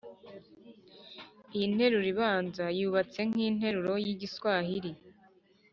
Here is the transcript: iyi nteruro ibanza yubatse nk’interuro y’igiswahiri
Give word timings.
iyi 1.55 1.65
nteruro 1.73 2.07
ibanza 2.13 2.65
yubatse 2.79 3.19
nk’interuro 3.29 3.93
y’igiswahiri 4.05 4.91